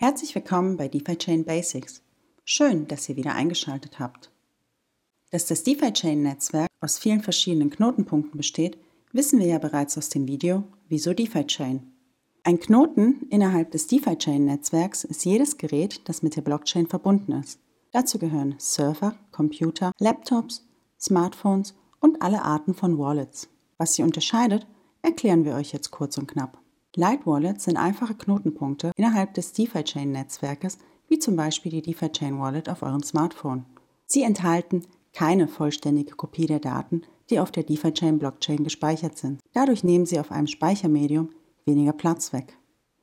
Herzlich 0.00 0.32
willkommen 0.36 0.76
bei 0.76 0.86
DeFi 0.86 1.16
Chain 1.16 1.44
Basics. 1.44 2.02
Schön, 2.44 2.86
dass 2.86 3.08
ihr 3.08 3.16
wieder 3.16 3.34
eingeschaltet 3.34 3.98
habt. 3.98 4.30
Dass 5.32 5.46
das 5.46 5.64
DeFi 5.64 5.92
Chain 5.92 6.22
Netzwerk 6.22 6.68
aus 6.80 7.00
vielen 7.00 7.20
verschiedenen 7.20 7.68
Knotenpunkten 7.68 8.36
besteht, 8.36 8.78
wissen 9.10 9.40
wir 9.40 9.48
ja 9.48 9.58
bereits 9.58 9.98
aus 9.98 10.08
dem 10.08 10.28
Video 10.28 10.62
Wieso 10.86 11.14
DeFi 11.14 11.48
Chain. 11.48 11.82
Ein 12.44 12.60
Knoten 12.60 13.26
innerhalb 13.30 13.72
des 13.72 13.88
DeFi 13.88 14.16
Chain 14.16 14.44
Netzwerks 14.44 15.02
ist 15.02 15.24
jedes 15.24 15.56
Gerät, 15.58 16.08
das 16.08 16.22
mit 16.22 16.36
der 16.36 16.42
Blockchain 16.42 16.86
verbunden 16.86 17.32
ist. 17.32 17.58
Dazu 17.90 18.20
gehören 18.20 18.54
Server, 18.58 19.16
Computer, 19.32 19.90
Laptops, 19.98 20.64
Smartphones 21.00 21.74
und 21.98 22.22
alle 22.22 22.42
Arten 22.42 22.72
von 22.72 22.98
Wallets. 22.98 23.48
Was 23.78 23.94
sie 23.94 24.04
unterscheidet, 24.04 24.64
erklären 25.02 25.44
wir 25.44 25.56
euch 25.56 25.72
jetzt 25.72 25.90
kurz 25.90 26.16
und 26.18 26.28
knapp. 26.28 26.62
Light 26.98 27.28
Wallets 27.28 27.62
sind 27.62 27.76
einfache 27.76 28.16
Knotenpunkte 28.16 28.90
innerhalb 28.96 29.32
des 29.34 29.52
DeFi-Chain-Netzwerkes, 29.52 30.78
wie 31.06 31.20
zum 31.20 31.36
Beispiel 31.36 31.70
die 31.70 31.80
DeFi-Chain 31.80 32.40
Wallet 32.40 32.68
auf 32.68 32.82
eurem 32.82 33.04
Smartphone. 33.04 33.66
Sie 34.06 34.24
enthalten 34.24 34.82
keine 35.12 35.46
vollständige 35.46 36.16
Kopie 36.16 36.46
der 36.46 36.58
Daten, 36.58 37.02
die 37.30 37.38
auf 37.38 37.52
der 37.52 37.62
DeFi-Chain 37.62 38.18
Blockchain 38.18 38.64
gespeichert 38.64 39.16
sind. 39.16 39.40
Dadurch 39.52 39.84
nehmen 39.84 40.06
sie 40.06 40.18
auf 40.18 40.32
einem 40.32 40.48
Speichermedium 40.48 41.28
weniger 41.66 41.92
Platz 41.92 42.32
weg. 42.32 42.58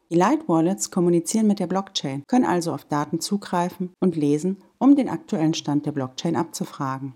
Die 0.10 0.16
Light 0.16 0.50
Wallets 0.50 0.92
kommunizieren 0.92 1.48
mit 1.48 1.60
der 1.60 1.68
Blockchain, 1.68 2.24
können 2.28 2.44
also 2.44 2.74
auf 2.74 2.84
Daten 2.84 3.22
zugreifen 3.22 3.94
und 4.02 4.18
lesen, 4.18 4.58
um 4.78 4.98
den 4.98 5.08
aktuellen 5.08 5.54
Stand 5.54 5.86
der 5.86 5.94
Blockchain 5.94 6.36
abzufragen. 6.36 7.14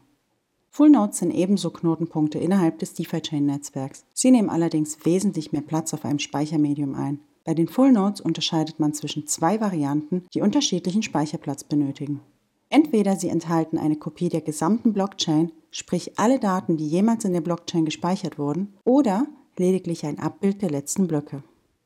Full 0.71 0.91
Nodes 0.91 1.17
sind 1.17 1.31
ebenso 1.31 1.71
Knotenpunkte 1.71 2.37
innerhalb 2.37 2.79
des 2.79 2.93
DeFi-Chain-Netzwerks. 2.93 4.05
Sie 4.13 4.31
nehmen 4.31 4.49
allerdings 4.49 5.03
wesentlich 5.05 5.51
mehr 5.51 5.61
Platz 5.61 5.93
auf 5.93 6.05
einem 6.05 6.19
Speichermedium 6.19 6.95
ein. 6.95 7.19
Bei 7.43 7.53
den 7.53 7.67
Full 7.67 7.91
Nodes 7.91 8.21
unterscheidet 8.21 8.79
man 8.79 8.93
zwischen 8.93 9.25
zwei 9.25 9.59
Varianten, 9.59 10.25
die 10.33 10.41
unterschiedlichen 10.41 11.01
Speicherplatz 11.01 11.63
benötigen. 11.63 12.21
Entweder 12.69 13.15
sie 13.15 13.29
enthalten 13.29 13.79
eine 13.79 13.95
Kopie 13.95 14.29
der 14.29 14.41
gesamten 14.41 14.93
Blockchain, 14.93 15.51
sprich 15.71 16.19
alle 16.19 16.39
Daten, 16.39 16.77
die 16.77 16.87
jemals 16.87 17.25
in 17.25 17.33
der 17.33 17.41
Blockchain 17.41 17.85
gespeichert 17.85 18.37
wurden, 18.37 18.73
oder 18.83 19.25
lediglich 19.57 20.05
ein 20.05 20.19
Abbild 20.19 20.61
der 20.61 20.69
letzten 20.69 21.07
Blöcke. 21.07 21.43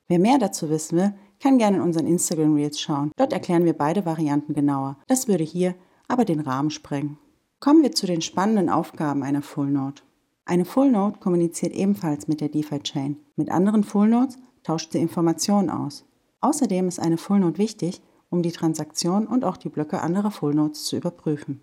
Wer 0.10 0.20
mehr 0.20 0.38
dazu 0.38 0.70
wissen 0.70 0.98
will, 0.98 1.14
kann 1.40 1.58
gerne 1.58 1.78
in 1.78 1.84
unseren 1.84 2.08
Instagram 2.08 2.56
Reels 2.56 2.80
schauen. 2.80 3.12
Dort 3.16 3.32
erklären 3.32 3.66
wir 3.66 3.74
beide 3.74 4.06
Varianten 4.06 4.54
genauer. 4.54 4.98
Das 5.08 5.28
würde 5.28 5.44
hier 5.44 5.76
aber 6.08 6.26
den 6.26 6.42
Rahmen 6.42 6.70
sprengen. 6.70 7.18
Kommen 7.64 7.82
wir 7.82 7.94
zu 7.94 8.06
den 8.06 8.22
spannenden 8.22 8.68
Aufgaben 8.70 9.24
einer 9.24 9.42
Full 9.42 9.70
Node. 9.70 10.02
Eine 10.44 10.66
Full 10.66 10.92
Node 10.92 11.20
kommuniziert 11.20 11.72
ebenfalls 11.72 12.28
mit 12.28 12.42
der 12.42 12.50
DeFi-Chain. 12.50 13.16
Mit 13.38 13.50
anderen 13.50 13.86
Full 13.86 14.10
Nodes 14.10 14.36
tauscht 14.64 14.92
sie 14.92 14.98
Informationen 14.98 15.70
aus. 15.70 16.04
Außerdem 16.42 16.90
ist 16.90 17.00
eine 17.00 17.18
Full 17.18 17.40
Node 17.40 17.58
wichtig, 17.60 18.02
um 18.30 18.44
die 18.44 18.52
Transaktion 18.52 19.26
und 19.28 19.46
auch 19.46 19.56
die 19.56 19.70
Blöcke 19.70 20.02
anderer 20.02 20.30
Full 20.30 20.54
Nodes 20.54 20.84
zu 20.84 20.98
überprüfen. 20.98 21.62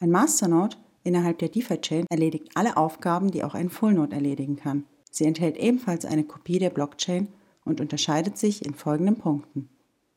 Ein 0.00 0.10
Masternode 0.10 0.78
innerhalb 1.04 1.38
der 1.38 1.50
DeFi-Chain 1.50 2.06
erledigt 2.10 2.50
alle 2.56 2.76
Aufgaben, 2.76 3.30
die 3.30 3.44
auch 3.44 3.54
ein 3.54 3.70
Full 3.70 3.94
Node 3.94 4.16
erledigen 4.16 4.56
kann. 4.56 4.82
Sie 5.12 5.26
enthält 5.26 5.58
ebenfalls 5.58 6.04
eine 6.04 6.24
Kopie 6.24 6.58
der 6.58 6.70
Blockchain 6.70 7.28
und 7.64 7.80
unterscheidet 7.80 8.36
sich 8.36 8.66
in 8.66 8.74
folgenden 8.74 9.14
Punkten. 9.14 9.68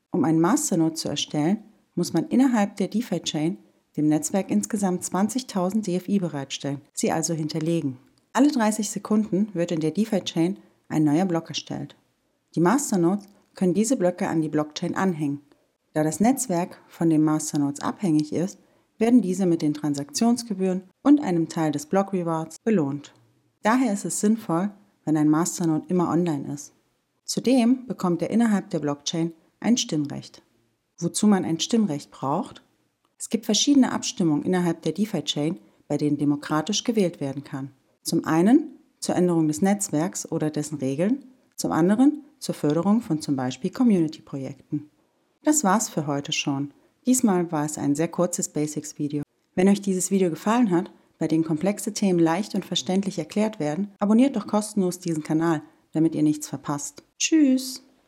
Um 0.10 0.24
einen 0.24 0.42
Masternode 0.42 0.96
zu 0.96 1.08
erstellen, 1.08 1.60
muss 1.94 2.14
man 2.14 2.28
innerhalb 2.30 2.78
der 2.78 2.88
DeFi-Chain 2.88 3.60
dem 3.98 4.08
Netzwerk 4.08 4.50
insgesamt 4.50 5.04
20.000 5.04 5.82
DFI 5.82 6.20
bereitstellen, 6.20 6.82
sie 6.94 7.12
also 7.12 7.34
hinterlegen. 7.34 7.98
Alle 8.34 8.52
30 8.52 8.90
Sekunden 8.90 9.50
wird 9.54 9.72
in 9.72 9.80
der 9.80 9.92
DeFi-Chain 9.92 10.58
ein 10.88 11.04
neuer 11.04 11.26
Block 11.26 11.50
erstellt. 11.50 11.96
Die 12.56 12.62
Masternodes 12.62 13.26
können 13.56 13.74
diese 13.74 13.98
Blöcke 13.98 14.28
an 14.28 14.42
die 14.42 14.50
Blockchain 14.50 14.96
anhängen. 14.96 15.42
Da 15.94 16.04
das 16.04 16.20
Netzwerk 16.20 16.80
von 16.88 17.10
den 17.10 17.24
Masternodes 17.24 17.82
abhängig 17.82 18.32
ist, 18.34 18.60
werden 19.00 19.22
diese 19.22 19.46
mit 19.46 19.62
den 19.62 19.74
Transaktionsgebühren 19.74 20.84
und 21.02 21.22
einem 21.22 21.50
Teil 21.50 21.72
des 21.72 21.86
Block 21.86 22.14
Rewards 22.14 22.58
belohnt. 22.64 23.14
Daher 23.64 23.94
ist 23.94 24.06
es 24.06 24.20
sinnvoll, 24.20 24.72
wenn 25.06 25.18
ein 25.18 25.30
Masternode 25.30 25.86
immer 25.88 26.10
online 26.10 26.54
ist. 26.54 26.74
Zudem 27.24 27.88
bekommt 27.88 28.22
er 28.22 28.30
innerhalb 28.30 28.70
der 28.70 28.80
Blockchain 28.80 29.34
ein 29.60 29.78
Stimmrecht. 29.78 30.42
Wozu 30.98 31.28
man 31.28 31.46
ein 31.46 31.60
Stimmrecht 31.60 32.12
braucht, 32.12 32.64
es 33.20 33.30
gibt 33.30 33.46
verschiedene 33.46 33.92
Abstimmungen 33.92 34.44
innerhalb 34.44 34.82
der 34.82 34.94
DeFi-Chain, 34.94 35.60
bei 35.88 35.98
denen 35.98 36.18
demokratisch 36.18 36.86
gewählt 36.86 37.20
werden 37.20 37.44
kann. 37.44 37.72
Zum 38.02 38.24
einen 38.26 38.80
zur 39.00 39.16
Änderung 39.16 39.48
des 39.48 39.62
Netzwerks 39.62 40.32
oder 40.32 40.50
dessen 40.50 40.78
Regeln, 40.78 41.26
zum 41.56 41.74
anderen 41.74 42.24
zur 42.40 42.56
Förderung 42.56 43.02
von 43.02 43.22
zum 43.22 43.36
Beispiel 43.36 43.72
Community-Projekten. 43.72 44.90
Das 45.44 45.64
war's 45.64 45.90
für 45.90 46.08
heute 46.08 46.32
schon. 46.32 46.72
Diesmal 47.06 47.52
war 47.52 47.66
es 47.66 47.78
ein 47.78 47.96
sehr 47.96 48.08
kurzes 48.08 48.50
Basics-Video. 48.50 49.24
Wenn 49.56 49.68
euch 49.68 49.82
dieses 49.82 50.12
Video 50.12 50.30
gefallen 50.30 50.72
hat, 50.72 50.90
bei 51.18 51.28
dem 51.28 51.44
komplexe 51.44 51.94
Themen 51.94 52.20
leicht 52.20 52.56
und 52.56 52.64
verständlich 52.64 53.20
erklärt 53.20 53.60
werden, 53.60 53.92
abonniert 54.00 54.38
doch 54.38 54.48
kostenlos 54.48 55.00
diesen 55.00 55.24
Kanal, 55.24 55.62
damit 55.92 56.16
ihr 56.16 56.24
nichts 56.24 56.48
verpasst. 56.48 57.04
Tschüss! 57.18 57.84